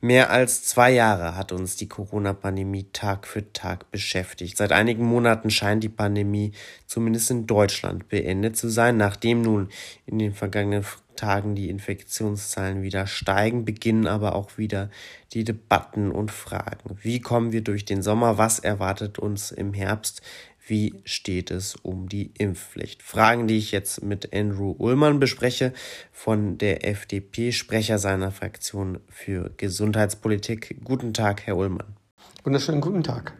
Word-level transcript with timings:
Mehr 0.00 0.30
als 0.30 0.62
zwei 0.62 0.92
Jahre 0.92 1.36
hat 1.36 1.50
uns 1.50 1.74
die 1.74 1.88
Corona-Pandemie 1.88 2.86
Tag 2.92 3.26
für 3.26 3.52
Tag 3.52 3.90
beschäftigt. 3.90 4.56
Seit 4.56 4.70
einigen 4.70 5.04
Monaten 5.04 5.50
scheint 5.50 5.82
die 5.82 5.88
Pandemie 5.88 6.52
zumindest 6.86 7.32
in 7.32 7.48
Deutschland 7.48 8.08
beendet 8.08 8.56
zu 8.56 8.68
sein. 8.68 8.96
Nachdem 8.96 9.42
nun 9.42 9.70
in 10.06 10.20
den 10.20 10.34
vergangenen 10.34 10.84
Tagen 11.18 11.54
die 11.54 11.68
Infektionszahlen 11.68 12.82
wieder 12.82 13.06
steigen, 13.06 13.64
beginnen 13.64 14.06
aber 14.06 14.34
auch 14.34 14.56
wieder 14.56 14.88
die 15.32 15.44
Debatten 15.44 16.10
und 16.10 16.30
Fragen. 16.30 16.96
Wie 17.02 17.20
kommen 17.20 17.52
wir 17.52 17.62
durch 17.62 17.84
den 17.84 18.02
Sommer? 18.02 18.38
Was 18.38 18.58
erwartet 18.58 19.18
uns 19.18 19.50
im 19.50 19.74
Herbst? 19.74 20.22
Wie 20.66 20.94
steht 21.04 21.50
es 21.50 21.76
um 21.76 22.08
die 22.08 22.30
Impfpflicht? 22.38 23.02
Fragen, 23.02 23.48
die 23.48 23.56
ich 23.56 23.72
jetzt 23.72 24.02
mit 24.02 24.34
Andrew 24.34 24.74
Ullmann 24.78 25.18
bespreche, 25.18 25.72
von 26.12 26.58
der 26.58 26.86
FDP, 26.86 27.52
Sprecher 27.52 27.98
seiner 27.98 28.30
Fraktion 28.30 29.00
für 29.08 29.50
Gesundheitspolitik. 29.56 30.76
Guten 30.84 31.14
Tag, 31.14 31.46
Herr 31.46 31.56
Ullmann. 31.56 31.96
Wunderschönen 32.44 32.80
guten 32.80 33.02
Tag. 33.02 33.32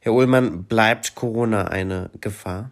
Herr 0.00 0.12
Ullmann, 0.12 0.64
bleibt 0.64 1.14
Corona 1.16 1.64
eine 1.64 2.10
Gefahr? 2.20 2.70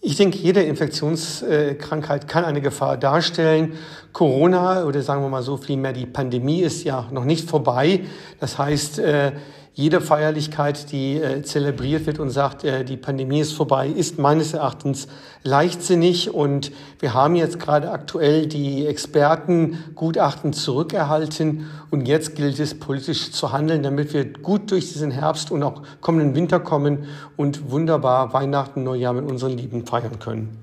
Ich 0.00 0.16
denke, 0.16 0.38
jede 0.38 0.62
Infektionskrankheit 0.62 2.28
kann 2.28 2.44
eine 2.44 2.60
Gefahr 2.60 2.96
darstellen. 2.96 3.72
Corona 4.12 4.84
oder 4.84 5.02
sagen 5.02 5.22
wir 5.22 5.28
mal 5.28 5.42
so 5.42 5.56
vielmehr 5.56 5.92
die 5.92 6.06
Pandemie 6.06 6.60
ist 6.62 6.84
ja 6.84 7.08
noch 7.10 7.24
nicht 7.24 7.50
vorbei. 7.50 8.02
Das 8.38 8.58
heißt, 8.58 9.00
äh, 9.00 9.32
jede 9.78 10.00
Feierlichkeit, 10.00 10.90
die 10.90 11.18
äh, 11.18 11.42
zelebriert 11.42 12.06
wird 12.06 12.18
und 12.18 12.30
sagt, 12.30 12.64
äh, 12.64 12.84
die 12.84 12.96
Pandemie 12.96 13.38
ist 13.38 13.52
vorbei, 13.52 13.86
ist 13.86 14.18
meines 14.18 14.52
Erachtens 14.52 15.06
leichtsinnig. 15.44 16.34
Und 16.34 16.72
wir 16.98 17.14
haben 17.14 17.36
jetzt 17.36 17.60
gerade 17.60 17.92
aktuell 17.92 18.48
die 18.48 18.86
Expertengutachten 18.86 20.52
zurückerhalten. 20.52 21.70
Und 21.92 22.08
jetzt 22.08 22.34
gilt 22.34 22.58
es, 22.58 22.76
politisch 22.76 23.30
zu 23.30 23.52
handeln, 23.52 23.84
damit 23.84 24.12
wir 24.12 24.24
gut 24.24 24.72
durch 24.72 24.92
diesen 24.92 25.12
Herbst 25.12 25.52
und 25.52 25.62
auch 25.62 25.84
kommenden 26.00 26.34
Winter 26.34 26.58
kommen 26.58 27.06
und 27.36 27.70
wunderbar 27.70 28.32
Weihnachten, 28.32 28.82
Neujahr 28.82 29.12
mit 29.12 29.30
unseren 29.30 29.56
Lieben 29.56 29.86
feiern 29.86 30.18
können. 30.18 30.58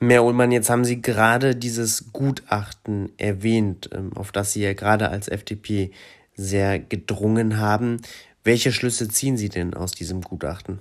Mehr 0.00 0.24
Ullmann, 0.24 0.50
jetzt 0.50 0.70
haben 0.70 0.86
Sie 0.86 1.02
gerade 1.02 1.54
dieses 1.54 2.10
Gutachten 2.14 3.12
erwähnt, 3.18 3.90
ähm, 3.92 4.12
auf 4.14 4.32
das 4.32 4.54
Sie 4.54 4.62
ja 4.62 4.72
gerade 4.72 5.10
als 5.10 5.28
FDP 5.28 5.90
sehr 6.36 6.78
gedrungen 6.78 7.58
haben. 7.58 8.00
Welche 8.42 8.72
Schlüsse 8.72 9.08
ziehen 9.08 9.36
Sie 9.36 9.48
denn 9.48 9.74
aus 9.74 9.92
diesem 9.92 10.20
Gutachten? 10.20 10.78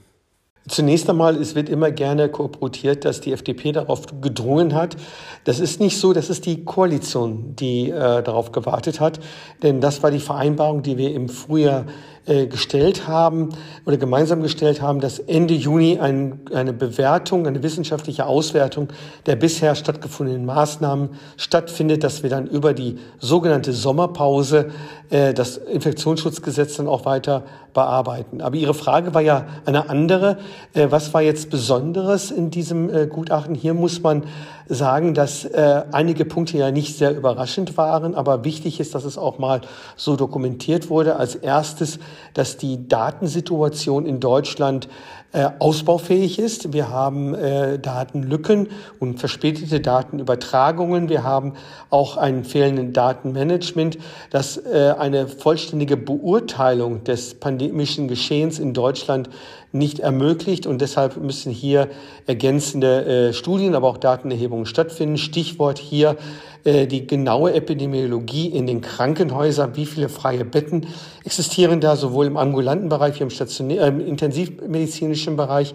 Zunächst 0.68 1.10
einmal, 1.10 1.36
es 1.36 1.56
wird 1.56 1.68
immer 1.68 1.92
gerne 1.92 2.30
korportiert, 2.30 3.04
dass 3.04 3.20
die 3.20 3.34
FDP 3.34 3.74
darauf 3.74 4.04
gedrungen 4.22 4.74
hat. 4.74 4.96
Das 5.44 5.60
ist 5.60 5.82
nicht 5.82 5.98
so, 5.98 6.14
das 6.14 6.30
ist 6.30 6.46
die 6.46 6.64
Koalition, 6.64 7.54
die 7.58 7.90
äh, 7.90 8.24
darauf 8.24 8.54
gewartet 8.54 9.02
hat. 9.02 9.20
Denn 9.62 9.82
das 9.82 10.04
war 10.04 10.12
die 10.12 10.20
Vereinbarung, 10.20 10.82
die 10.82 10.98
wir 10.98 11.14
im 11.14 11.28
Frühjahr 11.28 11.84
äh, 12.26 12.48
gestellt 12.48 13.06
haben 13.06 13.50
oder 13.86 13.98
gemeinsam 13.98 14.42
gestellt 14.42 14.82
haben, 14.82 15.02
dass 15.02 15.20
Ende 15.20 15.54
Juni 15.54 16.00
ein, 16.00 16.40
eine 16.54 16.72
Bewertung, 16.72 17.46
eine 17.46 17.62
wissenschaftliche 17.64 18.26
Auswertung 18.26 18.88
der 19.26 19.36
bisher 19.36 19.76
stattgefundenen 19.76 20.46
Maßnahmen 20.46 21.10
stattfindet, 21.36 22.06
dass 22.06 22.24
wir 22.24 22.30
dann 22.30 22.48
über 22.48 22.74
die 22.74 22.98
sogenannte 23.20 23.74
Sommerpause 23.74 24.72
äh, 25.10 25.34
das 25.34 25.58
Infektionsschutzgesetz 25.58 26.78
dann 26.78 26.88
auch 26.88 27.04
weiter 27.04 27.44
bearbeiten. 27.74 28.40
Aber 28.40 28.56
Ihre 28.56 28.74
Frage 28.74 29.14
war 29.14 29.22
ja 29.22 29.46
eine 29.66 29.90
andere. 29.90 30.38
Äh, 30.74 30.88
was 30.90 31.14
war 31.14 31.22
jetzt 31.22 31.50
Besonderes 31.50 32.32
in 32.32 32.50
diesem 32.50 32.90
äh, 32.90 33.08
Gutachten? 33.08 33.56
Hier 33.56 33.74
muss 33.74 34.02
man 34.02 34.24
sagen, 34.68 35.14
dass 35.14 35.46
äh, 35.46 35.84
einige 35.92 36.26
Punkte 36.26 36.58
ja 36.58 36.72
nicht 36.72 36.98
sehr 36.98 37.16
überraschend 37.16 37.78
waren, 37.78 38.16
aber 38.16 38.44
wichtig 38.44 38.80
ist, 38.80 38.96
dass 38.96 39.04
es 39.04 39.18
auch 39.18 39.38
mal 39.40 39.62
so 39.96 40.16
dokumentiert 40.16 40.90
wurde. 40.90 41.16
Als 41.16 41.36
erstes, 41.36 42.00
dass 42.34 42.58
die 42.58 42.88
Datensituation 42.88 44.06
in 44.06 44.20
Deutschland 44.20 44.88
äh, 45.34 45.50
ausbaufähig 45.58 46.38
ist. 46.38 46.74
Wir 46.74 46.90
haben 46.90 47.34
äh, 47.34 47.80
Datenlücken 47.80 48.70
und 49.00 49.20
verspätete 49.20 49.80
Datenübertragungen. 49.80 51.10
Wir 51.10 51.24
haben 51.24 51.54
auch 51.90 52.18
einen 52.18 52.44
fehlenden 52.44 52.94
Datenmanagement, 52.94 53.98
das 54.30 54.58
äh, 54.58 54.94
eine 54.96 55.28
vollständige 55.28 55.98
Beurteilung 55.98 57.04
des 57.04 57.34
pandemischen 57.34 58.08
Geschehens 58.08 58.60
in 58.60 58.74
Deutschland 58.74 59.28
nicht 59.72 60.00
ermöglicht 60.00 60.68
und 60.68 60.82
deshalb 60.82 61.18
müssen 61.18 61.52
hier 61.52 61.90
ergänzende 62.28 63.30
äh, 63.30 63.34
Studien, 63.34 63.74
aber 63.74 63.88
auch 63.88 63.98
Datenerhebungen 63.98 64.53
stattfinden. 64.66 65.18
Stichwort 65.18 65.80
hier 65.80 66.18
die 66.66 67.08
genaue 67.08 67.54
Epidemiologie 67.54 68.48
in 68.48 68.68
den 68.68 68.82
Krankenhäusern, 68.82 69.76
wie 69.76 69.86
viele 69.86 70.08
freie 70.08 70.46
Betten 70.46 70.88
existieren 71.26 71.82
da, 71.82 71.96
sowohl 71.96 72.26
im 72.26 72.38
ambulanten 72.38 72.90
Bereich 72.90 73.20
wie 73.20 73.24
im 73.24 73.30
stationär, 73.30 73.84
äh, 73.88 74.02
intensivmedizinischen 74.02 75.36
Bereich, 75.36 75.74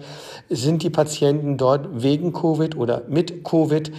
sind 0.49 0.83
die 0.83 0.89
Patienten 0.89 1.57
dort 1.57 2.01
wegen 2.01 2.33
Covid 2.33 2.75
oder 2.75 3.03
mit 3.07 3.43
Covid 3.43 3.91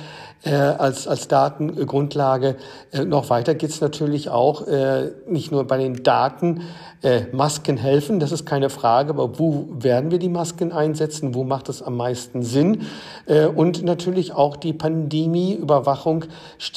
äh, 0.43 0.55
als, 0.55 1.07
als 1.07 1.29
Datengrundlage. 1.29 2.57
Äh, 2.93 3.05
noch 3.05 3.31
weiter 3.31 3.55
geht's 3.55 3.81
natürlich 3.81 4.31
auch, 4.31 4.67
äh, 4.67 5.11
nicht 5.29 5.53
nur 5.53 5.65
bei 5.65 5.79
den 5.79 6.03
Daten, 6.03 6.63
äh, 7.03 7.23
Masken 7.33 7.77
helfen, 7.77 8.21
das 8.21 8.33
ist 8.33 8.45
keine 8.45 8.71
Frage, 8.71 9.11
aber 9.11 9.39
wo 9.39 9.69
werden 9.71 10.11
wir 10.11 10.19
die 10.19 10.29
Masken 10.29 10.73
einsetzen, 10.73 11.35
wo 11.35 11.45
macht 11.45 11.69
es 11.69 11.83
am 11.83 11.97
meisten 11.97 12.43
Sinn? 12.43 12.83
Äh, 13.27 13.47
und 13.47 13.83
natürlich 13.83 14.33
auch 14.33 14.57
die 14.57 14.73
Pandemieüberwachung, 14.73 16.27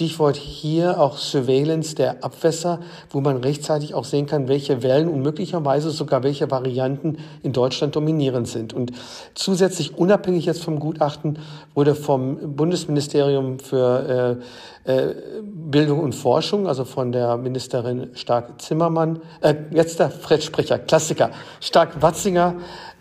Stichwort 0.03 0.35
hier 0.35 0.99
auch 0.99 1.17
Surveillance 1.17 1.95
der 1.95 2.25
Abwässer, 2.25 2.81
wo 3.09 3.21
man 3.21 3.37
rechtzeitig 3.37 3.93
auch 3.93 4.03
sehen 4.03 4.25
kann, 4.25 4.49
welche 4.49 4.83
Wellen 4.83 5.07
und 5.07 5.21
möglicherweise 5.21 5.91
sogar 5.91 6.23
welche 6.23 6.51
Varianten 6.51 7.19
in 7.41 7.53
Deutschland 7.53 7.95
dominierend 7.95 8.49
sind. 8.49 8.73
Und 8.73 8.91
zusätzlich, 9.33 9.97
unabhängig 9.97 10.45
jetzt 10.45 10.61
vom 10.61 10.79
Gutachten, 10.79 11.39
wurde 11.73 11.95
vom 11.95 12.53
Bundesministerium 12.57 13.59
für 13.59 14.41
äh, 14.85 14.91
äh, 14.91 15.15
Bildung 15.41 16.01
und 16.01 16.13
Forschung, 16.13 16.67
also 16.67 16.83
von 16.83 17.13
der 17.13 17.37
Ministerin 17.37 18.09
Stark-Zimmermann, 18.13 19.21
äh, 19.39 19.55
jetzt 19.71 19.99
der 19.99 20.11
Sprecher, 20.41 20.79
Klassiker, 20.79 21.31
Stark-Watzinger, 21.61 22.55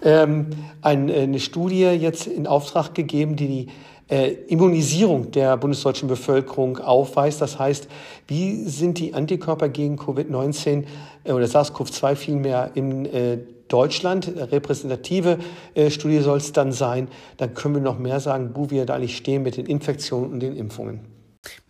ähm, 0.04 0.50
ein, 0.82 1.08
äh, 1.08 1.22
eine 1.22 1.40
Studie 1.40 1.82
jetzt 1.82 2.28
in 2.28 2.46
Auftrag 2.46 2.94
gegeben, 2.94 3.34
die 3.34 3.48
die 3.48 3.68
äh, 4.12 4.32
Immunisierung 4.48 5.30
der 5.30 5.56
bundesdeutschen 5.56 6.06
Bevölkerung 6.06 6.76
aufweist. 6.78 7.40
Das 7.40 7.58
heißt, 7.58 7.88
wie 8.28 8.62
sind 8.64 8.98
die 8.98 9.14
Antikörper 9.14 9.70
gegen 9.70 9.96
Covid-19 9.98 10.84
äh, 11.24 11.32
oder 11.32 11.46
SARS-CoV-2 11.46 12.14
vielmehr 12.14 12.70
in 12.74 13.06
äh, 13.06 13.38
Deutschland, 13.68 14.30
repräsentative 14.36 15.38
äh, 15.74 15.88
Studie 15.88 16.18
soll 16.18 16.36
es 16.36 16.52
dann 16.52 16.72
sein, 16.72 17.08
dann 17.38 17.54
können 17.54 17.76
wir 17.76 17.80
noch 17.80 17.98
mehr 17.98 18.20
sagen, 18.20 18.50
wo 18.52 18.68
wir 18.68 18.84
da 18.84 18.98
nicht 18.98 19.16
stehen 19.16 19.42
mit 19.42 19.56
den 19.56 19.64
Infektionen 19.64 20.30
und 20.30 20.40
den 20.40 20.56
Impfungen. 20.56 21.00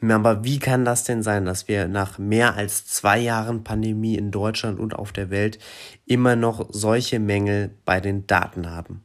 Aber 0.06 0.42
wie 0.42 0.58
kann 0.58 0.84
das 0.84 1.04
denn 1.04 1.22
sein, 1.22 1.44
dass 1.44 1.68
wir 1.68 1.86
nach 1.86 2.18
mehr 2.18 2.56
als 2.56 2.86
zwei 2.86 3.20
Jahren 3.20 3.62
Pandemie 3.62 4.16
in 4.16 4.32
Deutschland 4.32 4.80
und 4.80 4.96
auf 4.96 5.12
der 5.12 5.30
Welt 5.30 5.60
immer 6.04 6.34
noch 6.34 6.66
solche 6.70 7.20
Mängel 7.20 7.70
bei 7.84 8.00
den 8.00 8.26
Daten 8.26 8.68
haben? 8.68 9.04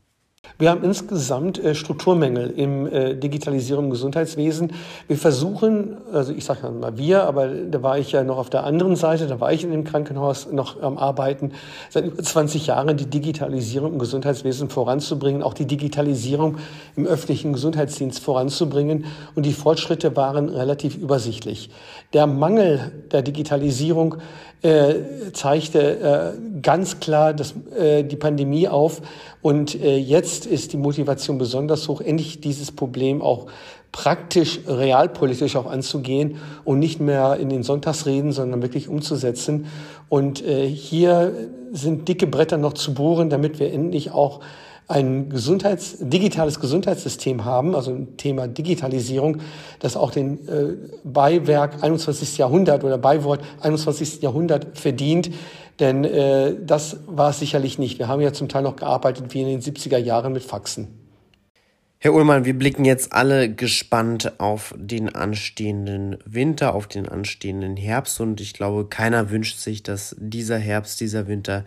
Wir 0.60 0.72
haben 0.72 0.84
insgesamt 0.84 1.64
äh, 1.64 1.76
Strukturmängel 1.76 2.50
im 2.52 2.88
äh, 2.88 3.16
Digitalisierung 3.16 3.86
im 3.86 3.92
Gesundheitswesen. 3.92 4.74
Wir 5.08 5.18
versuchen, 5.18 5.98
also 6.12 6.34
ich 6.34 6.46
sage 6.46 6.70
mal 6.72 6.98
wir, 6.98 7.24
aber 7.24 7.48
da 7.48 7.84
war 7.84 8.00
ich 8.00 8.12
ja 8.12 8.24
noch 8.24 8.38
auf 8.38 8.50
der 8.50 8.64
anderen 8.64 8.96
Seite, 8.96 9.28
da 9.28 9.40
war 9.40 9.54
ich 9.54 9.64
in 9.64 9.72
dem 9.72 9.84
Krankenhaus 9.84 10.52
noch 10.52 10.82
am 10.82 10.98
Arbeiten, 10.98 11.52
seit 11.90 12.06
über 12.06 12.22
20 12.24 12.68
Jahren 12.68 12.98
die 12.98 13.06
Digitalisierung 13.06 13.94
im 13.94 14.00
Gesundheitswesen 14.00 14.70
voranzubringen, 14.70 15.44
auch 15.44 15.54
die 15.54 15.66
Digitalisierung 15.66 16.58
im 16.96 17.06
öffentlichen 17.06 17.54
Gesundheitsdienst 17.54 18.20
voranzubringen. 18.20 19.06
Und 19.36 19.46
die 19.46 19.54
Fortschritte 19.54 20.16
waren 20.16 20.50
relativ 20.50 20.98
übersichtlich. 20.98 21.70
Der 22.14 22.26
Mangel 22.26 22.92
der 23.12 23.22
Digitalisierung 23.22 24.16
äh, 24.62 24.96
zeigte 25.34 26.34
äh, 26.36 26.62
ganz 26.62 27.00
klar 27.00 27.34
das, 27.34 27.54
äh, 27.78 28.04
die 28.04 28.16
Pandemie 28.16 28.68
auf. 28.68 29.02
Und 29.42 29.76
äh, 29.76 29.98
jetzt 30.38 30.46
ist 30.46 30.74
die 30.74 30.78
Motivation 30.78 31.38
besonders 31.38 31.88
hoch, 31.88 32.02
endlich 32.02 32.42
dieses 32.42 32.72
Problem 32.72 33.22
auch 33.22 33.48
praktisch, 33.92 34.60
realpolitisch 34.68 35.56
auch 35.56 35.66
anzugehen 35.66 36.38
und 36.64 36.80
nicht 36.80 37.00
mehr 37.00 37.38
in 37.38 37.50
den 37.50 37.64
Sonntagsreden, 37.64 38.32
sondern 38.32 38.62
wirklich 38.62 38.88
umzusetzen. 38.88 39.66
Und 40.10 40.46
äh, 40.46 40.68
hier 40.68 41.34
sind 41.72 42.08
dicke 42.08 42.28
Bretter 42.28 42.58
noch 42.58 42.74
zu 42.74 42.94
bohren, 42.94 43.30
damit 43.30 43.60
wir 43.60 43.74
endlich 43.74 44.12
auch 44.12 44.42
ein 44.88 45.30
Gesundheits-, 45.30 45.98
digitales 46.00 46.60
Gesundheitssystem 46.60 47.44
haben, 47.44 47.76
also 47.76 47.92
ein 47.92 48.16
Thema 48.18 48.48
Digitalisierung, 48.48 49.40
das 49.80 49.98
auch 49.98 50.12
den 50.12 50.48
äh, 50.48 50.76
Beiwerk 51.04 51.84
21. 51.84 52.38
Jahrhundert 52.38 52.84
oder 52.84 52.98
Beiwort 52.98 53.42
21. 53.62 54.22
Jahrhundert 54.22 54.78
verdient. 54.78 55.30
Denn 55.80 56.04
äh, 56.04 56.56
das 56.60 56.98
war 57.08 57.30
es 57.30 57.40
sicherlich 57.40 57.78
nicht. 57.78 58.00
Wir 58.00 58.08
haben 58.08 58.22
ja 58.22 58.34
zum 58.34 58.50
Teil 58.50 58.64
noch 58.64 58.76
gearbeitet 58.76 59.34
wie 59.34 59.42
in 59.42 59.48
den 59.48 59.62
70er 59.62 59.98
Jahren 59.98 60.34
mit 60.34 60.44
Faxen. 60.44 60.88
Herr 62.00 62.14
Ullmann, 62.14 62.46
wir 62.46 62.58
blicken 62.58 62.86
jetzt 62.86 63.12
alle 63.12 63.52
gespannt 63.52 64.40
auf 64.40 64.76
den 64.78 65.16
anstehenden 65.16 66.18
Winter, 66.26 66.76
auf 66.76 66.86
den 66.86 67.10
anstehenden 67.10 67.76
Herbst 67.76 68.22
und 68.22 68.40
ich 68.40 68.54
glaube, 68.54 68.86
keiner 68.88 69.32
wünscht 69.32 69.58
sich, 69.58 69.82
dass 69.82 70.16
dieser 70.20 70.60
Herbst, 70.60 71.02
dieser 71.02 71.28
Winter 71.28 71.66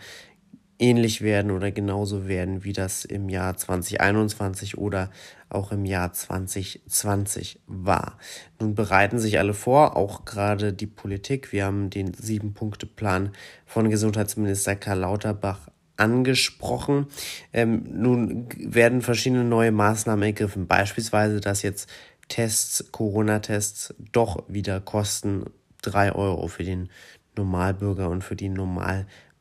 ähnlich 0.81 1.21
werden 1.21 1.51
oder 1.51 1.71
genauso 1.71 2.27
werden, 2.27 2.65
wie 2.65 2.73
das 2.73 3.05
im 3.05 3.29
Jahr 3.29 3.57
2021 3.57 4.79
oder 4.79 5.11
auch 5.49 5.73
im 5.73 5.85
Jahr 5.85 6.13
2020 6.13 7.61
war. 7.67 8.17
Nun 8.59 8.75
bereiten 8.75 9.19
sich 9.19 9.39
alle 9.39 9.55
vor, 9.55 9.97
auch 9.97 10.25
gerade 10.25 10.73
die 10.73 10.87
Politik. 10.87 11.53
Wir 11.53 11.67
haben 11.67 11.91
den 11.91 12.15
Sieben-Punkte-Plan 12.15 13.33
von 13.67 13.91
Gesundheitsminister 13.91 14.75
Karl 14.75 15.01
Lauterbach 15.01 15.69
angesprochen. 15.97 17.07
Ähm, 17.53 17.85
nun 17.93 18.49
werden 18.57 19.03
verschiedene 19.03 19.45
neue 19.45 19.73
Maßnahmen 19.73 20.23
ergriffen, 20.23 20.67
beispielsweise, 20.67 21.41
dass 21.41 21.63
jetzt 21.63 21.91
Tests, 22.29 22.91
Corona-Tests 22.91 23.95
doch 24.13 24.45
wieder 24.49 24.81
kosten 24.81 25.45
3 25.83 26.13
Euro 26.13 26.49
für 26.49 26.65
den 26.65 26.89
Normalbürger 27.37 28.09
und 28.09 28.25
für 28.25 28.37
die 28.37 28.49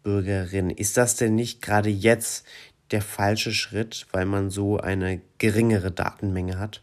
Normalbürgerin. 0.03 0.69
Ist 0.69 0.97
das 0.97 1.15
denn 1.15 1.35
nicht 1.35 1.61
gerade 1.61 1.89
jetzt 1.89 2.45
der 2.91 3.01
falsche 3.01 3.53
Schritt, 3.53 4.07
weil 4.11 4.25
man 4.25 4.49
so 4.49 4.77
eine 4.77 5.21
geringere 5.37 5.91
Datenmenge 5.91 6.57
hat? 6.57 6.81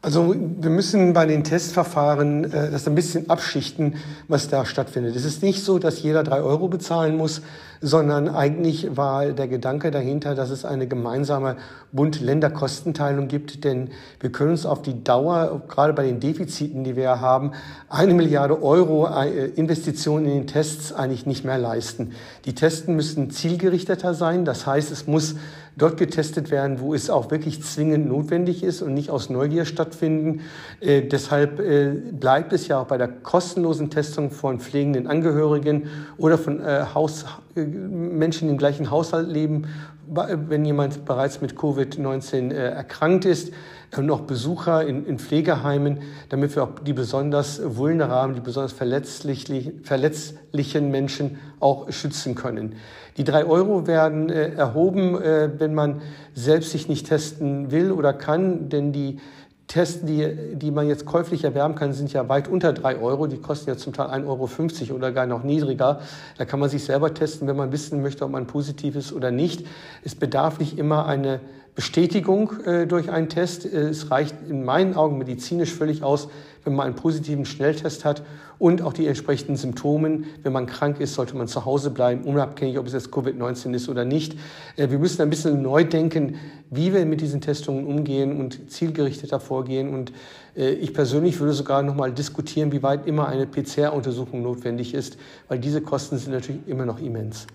Also 0.00 0.32
wir 0.32 0.70
müssen 0.70 1.12
bei 1.12 1.26
den 1.26 1.42
Testverfahren 1.42 2.44
äh, 2.44 2.70
das 2.70 2.86
ein 2.86 2.94
bisschen 2.94 3.28
abschichten, 3.30 3.96
was 4.28 4.48
da 4.48 4.64
stattfindet. 4.64 5.16
Es 5.16 5.24
ist 5.24 5.42
nicht 5.42 5.64
so, 5.64 5.80
dass 5.80 6.02
jeder 6.02 6.22
drei 6.22 6.40
Euro 6.40 6.68
bezahlen 6.68 7.16
muss, 7.16 7.42
sondern 7.80 8.28
eigentlich 8.28 8.96
war 8.96 9.26
der 9.26 9.48
Gedanke 9.48 9.90
dahinter, 9.90 10.36
dass 10.36 10.50
es 10.50 10.64
eine 10.64 10.86
gemeinsame 10.86 11.56
Bund-Länder-Kostenteilung 11.90 13.26
gibt, 13.26 13.64
denn 13.64 13.90
wir 14.20 14.30
können 14.30 14.52
uns 14.52 14.66
auf 14.66 14.82
die 14.82 15.02
Dauer, 15.02 15.62
gerade 15.66 15.92
bei 15.94 16.04
den 16.04 16.20
Defiziten, 16.20 16.84
die 16.84 16.94
wir 16.94 17.20
haben, 17.20 17.52
eine 17.88 18.14
Milliarde 18.14 18.62
Euro 18.62 19.08
äh, 19.08 19.46
Investitionen 19.56 20.26
in 20.26 20.32
den 20.32 20.46
Tests 20.46 20.92
eigentlich 20.92 21.26
nicht 21.26 21.44
mehr 21.44 21.58
leisten. 21.58 22.12
Die 22.44 22.54
Testen 22.54 22.94
müssen 22.94 23.30
zielgerichteter 23.32 24.14
sein, 24.14 24.44
das 24.44 24.64
heißt, 24.64 24.92
es 24.92 25.08
muss 25.08 25.34
dort 25.78 25.96
getestet 25.96 26.50
werden, 26.50 26.80
wo 26.80 26.92
es 26.92 27.08
auch 27.08 27.30
wirklich 27.30 27.62
zwingend 27.62 28.08
notwendig 28.08 28.62
ist 28.62 28.82
und 28.82 28.94
nicht 28.94 29.10
aus 29.10 29.30
Neugier 29.30 29.64
stattfinden. 29.64 30.42
Äh, 30.80 31.02
deshalb 31.02 31.60
äh, 31.60 31.90
bleibt 31.90 32.52
es 32.52 32.68
ja 32.68 32.80
auch 32.80 32.86
bei 32.86 32.98
der 32.98 33.08
kostenlosen 33.08 33.88
Testung 33.88 34.30
von 34.30 34.58
pflegenden 34.58 35.06
Angehörigen 35.06 35.88
oder 36.18 36.36
von 36.36 36.60
äh, 36.60 36.84
Haus, 36.94 37.24
Menschen 37.66 38.48
im 38.48 38.58
gleichen 38.58 38.90
Haushalt 38.90 39.28
leben, 39.28 39.66
wenn 40.06 40.64
jemand 40.64 41.04
bereits 41.04 41.40
mit 41.40 41.54
Covid-19 41.54 42.50
äh, 42.50 42.70
erkrankt 42.70 43.24
ist, 43.24 43.52
noch 43.96 44.22
Besucher 44.22 44.86
in, 44.86 45.06
in, 45.06 45.18
Pflegeheimen, 45.18 46.00
damit 46.28 46.54
wir 46.54 46.64
auch 46.64 46.78
die 46.84 46.92
besonders 46.92 47.60
vulnerablen, 47.64 48.34
die 48.34 48.40
besonders 48.40 48.72
verletzlich, 48.72 49.72
verletzlichen 49.82 50.90
Menschen 50.90 51.38
auch 51.60 51.90
schützen 51.90 52.34
können. 52.34 52.74
Die 53.16 53.24
drei 53.24 53.44
Euro 53.44 53.86
werden 53.86 54.30
äh, 54.30 54.50
erhoben, 54.52 55.20
äh, 55.20 55.50
wenn 55.58 55.74
man 55.74 56.02
selbst 56.34 56.70
sich 56.70 56.88
nicht 56.88 57.08
testen 57.08 57.70
will 57.70 57.90
oder 57.92 58.12
kann, 58.12 58.68
denn 58.68 58.92
die 58.92 59.18
Tests, 59.68 60.00
die, 60.02 60.54
die 60.54 60.70
man 60.70 60.88
jetzt 60.88 61.04
käuflich 61.04 61.44
erwerben 61.44 61.74
kann, 61.74 61.92
sind 61.92 62.12
ja 62.12 62.28
weit 62.28 62.48
unter 62.48 62.72
drei 62.72 62.98
Euro. 62.98 63.26
Die 63.26 63.36
kosten 63.36 63.68
ja 63.68 63.76
zum 63.76 63.92
Teil 63.92 64.08
1,50 64.08 64.88
Euro 64.88 64.96
oder 64.96 65.12
gar 65.12 65.26
noch 65.26 65.44
niedriger. 65.44 66.00
Da 66.38 66.46
kann 66.46 66.58
man 66.58 66.70
sich 66.70 66.84
selber 66.84 67.12
testen, 67.12 67.46
wenn 67.46 67.56
man 67.56 67.70
wissen 67.70 68.02
möchte, 68.02 68.24
ob 68.24 68.30
man 68.30 68.46
positiv 68.46 68.96
ist 68.96 69.12
oder 69.12 69.30
nicht. 69.30 69.66
Es 70.02 70.14
bedarf 70.14 70.58
nicht 70.58 70.78
immer 70.78 71.06
eine 71.06 71.40
Bestätigung 71.78 72.54
äh, 72.64 72.88
durch 72.88 73.08
einen 73.08 73.28
Test. 73.28 73.64
Es 73.64 74.10
reicht 74.10 74.34
in 74.48 74.64
meinen 74.64 74.96
Augen 74.96 75.16
medizinisch 75.16 75.72
völlig 75.72 76.02
aus, 76.02 76.28
wenn 76.64 76.74
man 76.74 76.86
einen 76.86 76.96
positiven 76.96 77.44
Schnelltest 77.44 78.04
hat 78.04 78.24
und 78.58 78.82
auch 78.82 78.92
die 78.92 79.06
entsprechenden 79.06 79.54
Symptome. 79.54 80.24
Wenn 80.42 80.52
man 80.52 80.66
krank 80.66 80.98
ist, 80.98 81.14
sollte 81.14 81.36
man 81.36 81.46
zu 81.46 81.64
Hause 81.64 81.90
bleiben, 81.90 82.24
unabhängig, 82.24 82.80
ob 82.80 82.88
es 82.88 82.94
jetzt 82.94 83.10
Covid-19 83.10 83.74
ist 83.74 83.88
oder 83.88 84.04
nicht. 84.04 84.36
Äh, 84.74 84.90
wir 84.90 84.98
müssen 84.98 85.22
ein 85.22 85.30
bisschen 85.30 85.62
neu 85.62 85.84
denken, 85.84 86.34
wie 86.68 86.92
wir 86.92 87.06
mit 87.06 87.20
diesen 87.20 87.40
Testungen 87.40 87.86
umgehen 87.86 88.40
und 88.40 88.72
zielgerichteter 88.72 89.38
vorgehen. 89.38 89.94
Und 89.94 90.10
äh, 90.56 90.70
ich 90.70 90.92
persönlich 90.92 91.38
würde 91.38 91.52
sogar 91.52 91.84
noch 91.84 91.94
mal 91.94 92.10
diskutieren, 92.10 92.72
wie 92.72 92.82
weit 92.82 93.06
immer 93.06 93.28
eine 93.28 93.46
PCR-Untersuchung 93.46 94.42
notwendig 94.42 94.94
ist, 94.94 95.16
weil 95.46 95.60
diese 95.60 95.80
Kosten 95.80 96.18
sind 96.18 96.32
natürlich 96.32 96.66
immer 96.66 96.86
noch 96.86 96.98
immens. 96.98 97.46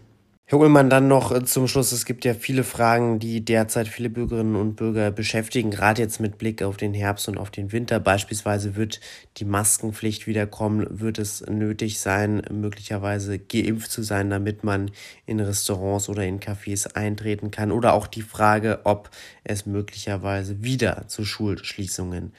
Herr 0.46 0.60
Ullmann, 0.60 0.90
dann 0.90 1.08
noch 1.08 1.32
äh, 1.32 1.46
zum 1.46 1.70
Schluss. 1.70 1.94
Es 1.94 2.04
gibt 2.06 2.26
ja 2.26 2.34
viele 2.34 2.66
Fragen, 2.66 3.18
die 3.18 3.46
derzeit 3.46 3.88
viele 3.88 4.10
Bürgerinnen 4.10 4.58
und 4.58 4.76
Bürger 4.76 5.10
beschäftigen, 5.10 5.72
gerade 5.72 6.02
jetzt 6.02 6.20
mit 6.20 6.38
Blick 6.38 6.62
auf 6.62 6.76
den 6.76 6.94
Herbst 6.94 7.30
und 7.30 7.38
auf 7.38 7.50
den 7.50 7.72
Winter. 7.72 8.02
Beispielsweise 8.02 8.76
wird 8.76 9.00
die 9.38 9.46
Maskenpflicht 9.46 10.28
wiederkommen. 10.28 10.86
Wird 11.00 11.18
es 11.18 11.46
nötig 11.48 12.02
sein, 12.02 12.42
möglicherweise 12.52 13.40
geimpft 13.40 13.90
zu 13.90 14.04
sein, 14.04 14.30
damit 14.30 14.66
man 14.66 14.92
in 15.26 15.40
Restaurants 15.40 16.10
oder 16.10 16.26
in 16.26 16.42
Cafés 16.42 16.94
eintreten 16.94 17.50
kann? 17.50 17.72
Oder 17.72 17.94
auch 17.94 18.08
die 18.08 18.22
Frage, 18.22 18.82
ob 18.84 19.12
es 19.46 19.66
möglicherweise 19.66 20.62
wieder 20.62 21.08
zu 21.08 21.24
Schulschließungen 21.24 22.34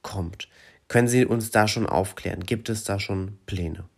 kommt. 0.00 0.48
Können 0.88 1.08
Sie 1.08 1.26
uns 1.26 1.50
da 1.50 1.68
schon 1.68 1.86
aufklären? 1.86 2.40
Gibt 2.40 2.70
es 2.70 2.84
da 2.84 2.98
schon 2.98 3.36
Pläne? 3.44 3.89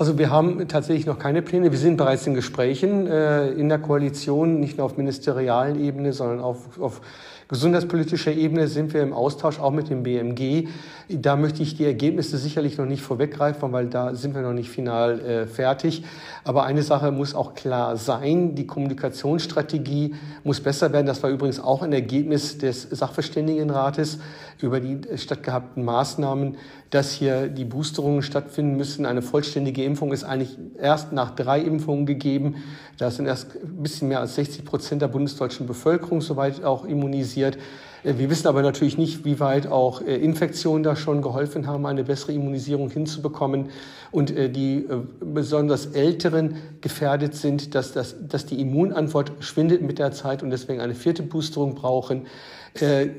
Also 0.00 0.16
wir 0.16 0.30
haben 0.30 0.66
tatsächlich 0.66 1.04
noch 1.04 1.18
keine 1.18 1.42
Pläne. 1.42 1.72
Wir 1.72 1.78
sind 1.78 1.98
bereits 1.98 2.26
in 2.26 2.32
Gesprächen 2.32 3.06
äh, 3.06 3.50
in 3.50 3.68
der 3.68 3.78
Koalition, 3.78 4.58
nicht 4.58 4.78
nur 4.78 4.86
auf 4.86 4.96
ministerialen 4.96 5.78
Ebene, 5.78 6.14
sondern 6.14 6.40
auf, 6.40 6.80
auf 6.80 7.02
gesundheitspolitischer 7.48 8.32
Ebene 8.32 8.66
sind 8.66 8.94
wir 8.94 9.02
im 9.02 9.12
Austausch 9.12 9.58
auch 9.58 9.72
mit 9.72 9.90
dem 9.90 10.02
BMG. 10.02 10.68
Da 11.10 11.36
möchte 11.36 11.62
ich 11.62 11.76
die 11.76 11.84
Ergebnisse 11.84 12.38
sicherlich 12.38 12.78
noch 12.78 12.86
nicht 12.86 13.02
vorweggreifen, 13.02 13.72
weil 13.72 13.88
da 13.88 14.14
sind 14.14 14.34
wir 14.34 14.40
noch 14.40 14.54
nicht 14.54 14.70
final 14.70 15.20
äh, 15.20 15.46
fertig. 15.46 16.02
Aber 16.44 16.64
eine 16.64 16.82
Sache 16.82 17.10
muss 17.10 17.34
auch 17.34 17.52
klar 17.52 17.98
sein, 17.98 18.54
die 18.54 18.66
Kommunikationsstrategie 18.66 20.14
muss 20.44 20.62
besser 20.62 20.94
werden. 20.94 21.08
Das 21.08 21.22
war 21.22 21.28
übrigens 21.28 21.60
auch 21.60 21.82
ein 21.82 21.92
Ergebnis 21.92 22.56
des 22.56 22.84
Sachverständigenrates 22.84 24.18
über 24.62 24.80
die 24.80 24.98
stattgehabten 25.16 25.84
Maßnahmen, 25.84 26.56
dass 26.90 27.12
hier 27.12 27.48
die 27.48 27.64
Boosterungen 27.64 28.22
stattfinden 28.22 28.76
müssen. 28.76 29.06
Eine 29.06 29.22
vollständige 29.22 29.84
Impfung 29.84 30.12
ist 30.12 30.24
eigentlich 30.24 30.58
erst 30.76 31.12
nach 31.12 31.30
drei 31.30 31.60
Impfungen 31.60 32.04
gegeben. 32.04 32.56
Da 32.98 33.10
sind 33.10 33.26
erst 33.26 33.54
ein 33.54 33.82
bisschen 33.82 34.08
mehr 34.08 34.20
als 34.20 34.34
60 34.34 34.64
Prozent 34.64 35.00
der 35.00 35.08
bundesdeutschen 35.08 35.68
Bevölkerung 35.68 36.20
soweit 36.20 36.64
auch 36.64 36.84
immunisiert. 36.84 37.58
Äh, 38.02 38.14
wir 38.18 38.30
wissen 38.30 38.48
aber 38.48 38.62
natürlich 38.62 38.98
nicht, 38.98 39.24
wie 39.24 39.40
weit 39.40 39.66
auch 39.66 40.02
äh, 40.02 40.16
Infektionen 40.16 40.82
da 40.82 40.96
schon 40.96 41.22
geholfen 41.22 41.66
haben, 41.66 41.86
eine 41.86 42.04
bessere 42.04 42.32
Immunisierung 42.32 42.90
hinzubekommen 42.90 43.70
und 44.10 44.30
äh, 44.30 44.48
die 44.48 44.86
besonders 45.20 45.86
Älteren 45.86 46.56
gefährdet 46.80 47.34
sind, 47.34 47.74
dass, 47.74 47.92
das, 47.92 48.16
dass 48.28 48.46
die 48.46 48.60
Immunantwort 48.60 49.32
schwindet 49.40 49.82
mit 49.82 49.98
der 49.98 50.12
Zeit 50.12 50.42
und 50.42 50.50
deswegen 50.50 50.80
eine 50.80 50.94
vierte 50.94 51.22
Boosterung 51.22 51.74
brauchen. 51.74 52.26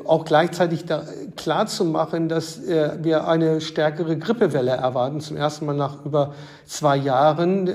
auch 0.06 0.24
gleichzeitig 0.24 0.86
da 0.86 1.04
klar 1.36 1.68
zu 1.68 1.84
machen, 1.84 2.30
dass 2.30 2.62
wir 2.68 3.28
eine 3.28 3.60
stärkere 3.60 4.18
Grippewelle 4.18 4.72
erwarten, 4.72 5.20
zum 5.20 5.36
ersten 5.36 5.66
Mal 5.66 5.76
nach 5.76 6.06
über 6.06 6.34
zwei 6.66 6.96
Jahren. 6.96 7.68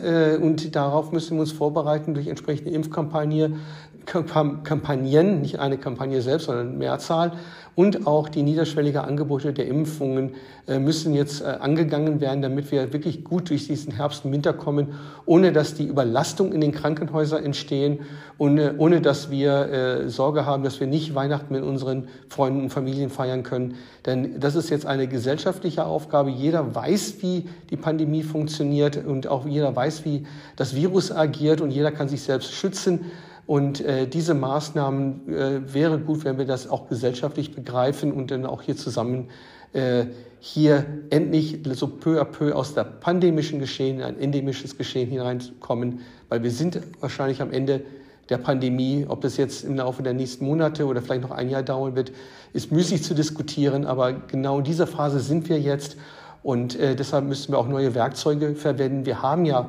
und 0.42 0.74
darauf 0.74 1.12
müssen 1.12 1.36
wir 1.36 1.42
uns 1.42 1.52
vorbereiten 1.52 2.14
durch 2.14 2.28
entsprechende 2.28 2.70
Impfkampagne 2.70 3.58
Kampagnen, 4.06 5.42
nicht 5.42 5.58
eine 5.58 5.78
Kampagne 5.78 6.22
selbst, 6.22 6.46
sondern 6.46 6.78
Mehrzahl. 6.78 7.32
Und 7.74 8.06
auch 8.06 8.30
die 8.30 8.42
niederschwellige 8.42 9.04
Angebote 9.04 9.52
der 9.52 9.66
Impfungen 9.66 10.34
äh, 10.66 10.78
müssen 10.78 11.12
jetzt 11.14 11.42
äh, 11.42 11.44
angegangen 11.44 12.22
werden, 12.22 12.40
damit 12.40 12.72
wir 12.72 12.94
wirklich 12.94 13.22
gut 13.22 13.50
durch 13.50 13.66
diesen 13.66 13.92
Herbst 13.92 14.24
und 14.24 14.32
Winter 14.32 14.54
kommen, 14.54 14.94
ohne 15.26 15.52
dass 15.52 15.74
die 15.74 15.84
Überlastung 15.84 16.52
in 16.52 16.62
den 16.62 16.72
Krankenhäusern 16.72 17.44
entstehen, 17.44 17.98
ohne, 18.38 18.76
ohne 18.78 19.02
dass 19.02 19.30
wir 19.30 19.70
äh, 19.70 20.08
Sorge 20.08 20.46
haben, 20.46 20.62
dass 20.62 20.80
wir 20.80 20.86
nicht 20.86 21.14
Weihnachten 21.14 21.52
mit 21.52 21.62
unseren 21.62 22.08
Freunden 22.30 22.62
und 22.62 22.70
Familien 22.70 23.10
feiern 23.10 23.42
können. 23.42 23.74
Denn 24.06 24.40
das 24.40 24.54
ist 24.54 24.70
jetzt 24.70 24.86
eine 24.86 25.06
gesellschaftliche 25.06 25.84
Aufgabe. 25.84 26.30
Jeder 26.30 26.74
weiß, 26.74 27.16
wie 27.20 27.46
die 27.68 27.76
Pandemie 27.76 28.22
funktioniert 28.22 29.04
und 29.04 29.26
auch 29.26 29.46
jeder 29.46 29.76
weiß, 29.76 30.06
wie 30.06 30.26
das 30.56 30.74
Virus 30.74 31.12
agiert 31.12 31.60
und 31.60 31.72
jeder 31.72 31.92
kann 31.92 32.08
sich 32.08 32.22
selbst 32.22 32.54
schützen. 32.54 33.04
Und 33.46 33.80
äh, 33.80 34.08
diese 34.08 34.34
Maßnahmen 34.34 35.32
äh, 35.32 35.74
wäre 35.74 35.98
gut, 35.98 36.24
wenn 36.24 36.36
wir 36.38 36.46
das 36.46 36.68
auch 36.68 36.88
gesellschaftlich 36.88 37.54
begreifen 37.54 38.12
und 38.12 38.30
dann 38.30 38.44
auch 38.44 38.62
hier 38.62 38.76
zusammen 38.76 39.28
äh, 39.72 40.06
hier 40.40 40.84
endlich 41.10 41.60
so 41.72 41.86
peu 41.86 42.20
à 42.20 42.24
peu 42.24 42.54
aus 42.54 42.74
der 42.74 42.84
pandemischen 42.84 43.58
Geschehen 43.58 43.98
in 43.98 44.02
ein 44.02 44.18
endemisches 44.18 44.76
Geschehen 44.76 45.08
hineinkommen, 45.10 46.00
weil 46.28 46.42
wir 46.42 46.50
sind 46.50 46.80
wahrscheinlich 47.00 47.40
am 47.40 47.52
Ende 47.52 47.82
der 48.28 48.38
Pandemie, 48.38 49.06
ob 49.08 49.20
das 49.20 49.36
jetzt 49.36 49.64
im 49.64 49.76
Laufe 49.76 50.02
der 50.02 50.12
nächsten 50.12 50.44
Monate 50.44 50.86
oder 50.86 51.00
vielleicht 51.00 51.22
noch 51.22 51.30
ein 51.30 51.48
Jahr 51.48 51.62
dauern 51.62 51.94
wird, 51.94 52.12
ist 52.52 52.72
müßig 52.72 53.02
zu 53.02 53.14
diskutieren, 53.14 53.86
aber 53.86 54.12
genau 54.12 54.58
in 54.58 54.64
dieser 54.64 54.86
Phase 54.86 55.20
sind 55.20 55.48
wir 55.48 55.60
jetzt. 55.60 55.96
Und 56.42 56.78
äh, 56.78 56.96
deshalb 56.96 57.24
müssen 57.24 57.52
wir 57.52 57.58
auch 57.58 57.68
neue 57.68 57.94
Werkzeuge 57.94 58.54
verwenden. 58.54 59.06
Wir 59.06 59.22
haben 59.22 59.44
ja 59.44 59.68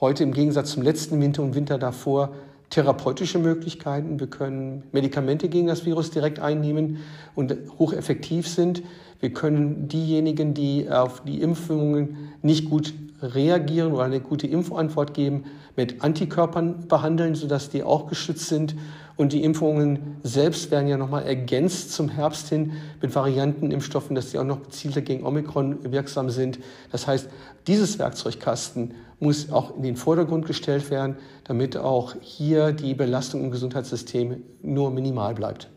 heute 0.00 0.22
im 0.22 0.32
Gegensatz 0.32 0.72
zum 0.72 0.82
letzten 0.82 1.20
Winter 1.20 1.42
und 1.42 1.54
Winter 1.54 1.78
davor 1.78 2.30
therapeutische 2.72 3.38
Möglichkeiten, 3.38 4.18
wir 4.18 4.28
können 4.28 4.84
Medikamente 4.92 5.48
gegen 5.48 5.66
das 5.66 5.84
Virus 5.84 6.10
direkt 6.10 6.40
einnehmen 6.40 6.98
und 7.34 7.54
hocheffektiv 7.78 8.48
sind. 8.48 8.82
Wir 9.20 9.32
können 9.32 9.88
diejenigen, 9.88 10.54
die 10.54 10.90
auf 10.90 11.22
die 11.22 11.42
Impfungen 11.42 12.32
nicht 12.40 12.70
gut 12.70 12.94
reagieren 13.20 13.92
oder 13.92 14.04
eine 14.04 14.20
gute 14.20 14.46
Impfantwort 14.46 15.12
geben, 15.12 15.44
mit 15.76 16.02
Antikörpern 16.02 16.88
behandeln, 16.88 17.34
sodass 17.34 17.68
die 17.68 17.82
auch 17.82 18.08
geschützt 18.08 18.46
sind. 18.48 18.74
Und 19.16 19.32
die 19.32 19.44
Impfungen 19.44 20.16
selbst 20.22 20.70
werden 20.70 20.88
ja 20.88 20.96
nochmal 20.96 21.24
ergänzt 21.24 21.92
zum 21.92 22.08
Herbst 22.08 22.48
hin 22.48 22.72
mit 23.00 23.14
Variantenimpfstoffen, 23.14 24.14
dass 24.14 24.30
die 24.30 24.38
auch 24.38 24.44
noch 24.44 24.62
gezielter 24.62 25.02
gegen 25.02 25.24
Omikron 25.24 25.92
wirksam 25.92 26.30
sind. 26.30 26.58
Das 26.90 27.06
heißt, 27.06 27.28
dieses 27.66 27.98
Werkzeugkasten 27.98 28.94
muss 29.20 29.52
auch 29.52 29.76
in 29.76 29.82
den 29.82 29.96
Vordergrund 29.96 30.46
gestellt 30.46 30.90
werden, 30.90 31.16
damit 31.44 31.76
auch 31.76 32.16
hier 32.20 32.72
die 32.72 32.94
Belastung 32.94 33.44
im 33.44 33.50
Gesundheitssystem 33.50 34.42
nur 34.62 34.90
minimal 34.90 35.34
bleibt. 35.34 35.70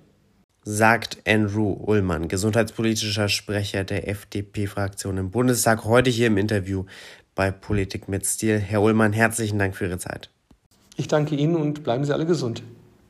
Sagt 0.63 1.19
Andrew 1.27 1.73
Ullmann, 1.73 2.27
gesundheitspolitischer 2.27 3.29
Sprecher 3.29 3.83
der 3.83 4.09
FDP-Fraktion 4.09 5.17
im 5.17 5.29
Bundestag, 5.29 5.85
heute 5.85 6.09
hier 6.09 6.25
im 6.25 6.37
Interview 6.37 6.85
bei 7.35 7.51
Politik 7.51 8.07
mit 8.07 8.25
Stil. 8.25 8.57
Herr 8.57 8.81
Ullmann, 8.81 9.13
herzlichen 9.13 9.59
Dank 9.59 9.75
für 9.75 9.85
Ihre 9.85 9.99
Zeit. 9.99 10.31
Ich 10.95 11.07
danke 11.07 11.35
Ihnen 11.35 11.55
und 11.55 11.83
bleiben 11.83 12.03
Sie 12.03 12.13
alle 12.13 12.25
gesund. 12.25 12.63